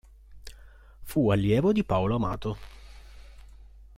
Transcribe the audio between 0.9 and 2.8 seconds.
Fu allievo di Paolo Amato.